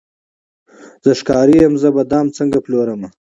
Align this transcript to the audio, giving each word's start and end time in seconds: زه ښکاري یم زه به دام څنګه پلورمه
زه 1.03 1.11
ښکاري 1.19 1.55
یم 1.63 1.73
زه 1.81 1.89
به 1.95 2.03
دام 2.11 2.27
څنګه 2.37 2.57
پلورمه 2.65 3.09